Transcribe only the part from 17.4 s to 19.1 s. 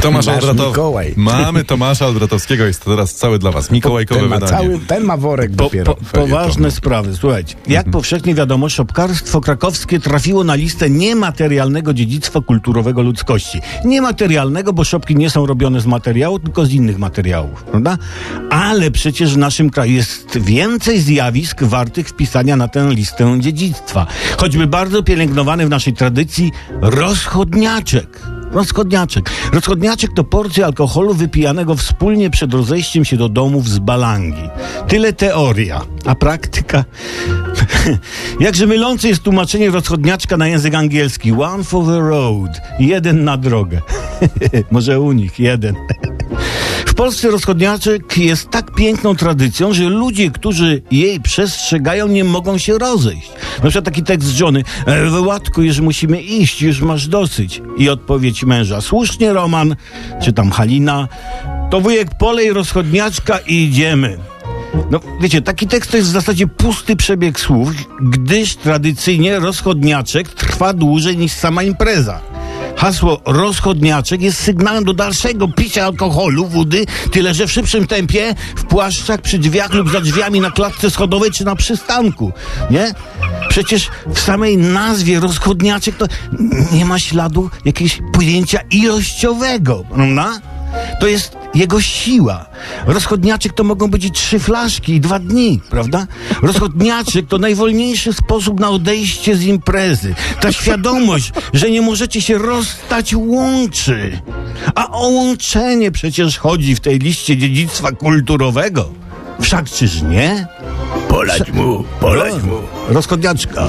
prawda? Ale